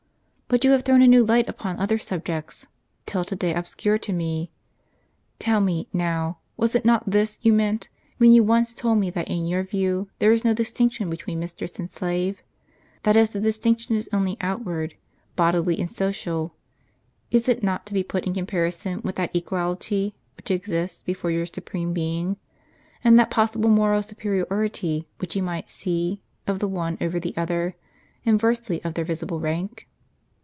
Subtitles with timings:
[0.53, 2.67] But you have thrown a new light upon other subjects,
[3.05, 4.51] till to day obscure to me.
[5.39, 9.29] Tell me, now, was it not this you meant, when you once told me that
[9.29, 12.43] in your view there was no distinction between mistress and slave;
[13.03, 14.95] that is, that as the distinction is only outward,
[15.37, 16.53] bodily and social,
[17.31, 21.31] it is not to be put in comparison with that equal ity which exists before
[21.31, 22.35] your Supreme Being,
[23.05, 27.75] and that possible moral superiority which He might see of the one over the other,
[28.25, 29.87] inversely of their visible rank?